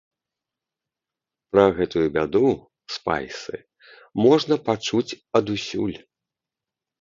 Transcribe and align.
Пра 1.51 1.65
гэтую 1.77 2.05
бяду, 2.15 2.49
спайсы, 2.95 3.55
можна 4.23 4.55
пачуць 4.71 5.17
адусюль. 5.43 5.95